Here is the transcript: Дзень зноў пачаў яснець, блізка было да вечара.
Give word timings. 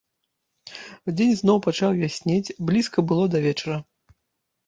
Дзень 1.17 1.33
зноў 1.41 1.57
пачаў 1.67 1.91
яснець, 2.07 2.53
блізка 2.69 2.99
было 3.11 3.25
да 3.35 3.39
вечара. 3.47 3.77